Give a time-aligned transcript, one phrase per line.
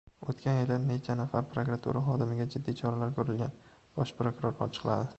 [0.31, 3.57] O‘tgan yili necha nafar prokuratura xodimiga jiddiy choralar ko‘rilgan?
[4.01, 5.09] Bosh prokuror ochiqladi